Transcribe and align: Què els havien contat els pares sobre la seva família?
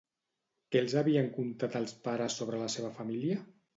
Què 0.75 0.79
els 0.85 0.95
havien 1.01 1.29
contat 1.37 1.77
els 1.81 1.93
pares 2.07 2.39
sobre 2.41 2.63
la 2.63 2.71
seva 2.77 2.95
família? 2.97 3.39